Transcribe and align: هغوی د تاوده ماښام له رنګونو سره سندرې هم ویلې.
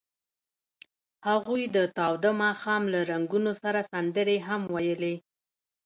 هغوی 1.29 1.63
د 1.75 1.77
تاوده 1.97 2.31
ماښام 2.43 2.83
له 2.93 2.99
رنګونو 3.11 3.51
سره 3.61 3.79
سندرې 3.91 4.37
هم 4.47 4.61
ویلې. 4.73 5.15